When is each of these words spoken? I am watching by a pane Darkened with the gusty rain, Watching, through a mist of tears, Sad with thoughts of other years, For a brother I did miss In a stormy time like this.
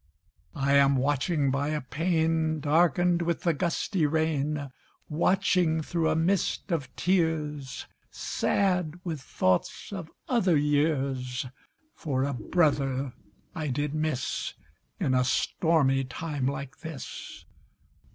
I 0.55 0.73
am 0.77 0.95
watching 0.95 1.51
by 1.51 1.67
a 1.67 1.79
pane 1.81 2.59
Darkened 2.59 3.21
with 3.21 3.41
the 3.43 3.53
gusty 3.53 4.07
rain, 4.07 4.71
Watching, 5.09 5.83
through 5.83 6.09
a 6.09 6.15
mist 6.15 6.71
of 6.71 6.89
tears, 6.95 7.85
Sad 8.09 8.99
with 9.03 9.21
thoughts 9.21 9.93
of 9.93 10.09
other 10.27 10.57
years, 10.57 11.45
For 11.93 12.23
a 12.23 12.33
brother 12.33 13.13
I 13.53 13.67
did 13.67 13.93
miss 13.93 14.55
In 14.99 15.13
a 15.13 15.23
stormy 15.23 16.03
time 16.03 16.47
like 16.47 16.79
this. 16.79 17.45